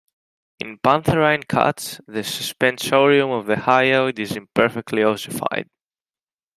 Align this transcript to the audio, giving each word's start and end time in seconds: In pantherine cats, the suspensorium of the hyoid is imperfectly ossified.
In 0.61 0.79
pantherine 0.79 1.43
cats, 1.47 2.01
the 2.07 2.21
suspensorium 2.21 3.37
of 3.39 3.45
the 3.45 3.53
hyoid 3.53 4.17
is 4.17 4.35
imperfectly 4.35 5.03
ossified. 5.03 5.69